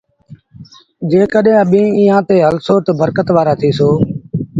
[1.09, 3.89] جيڪڏهينٚ اڀيٚنٚ ايٚئآنٚ تي هلسو تا برڪت وآرآ ٿيٚسو۔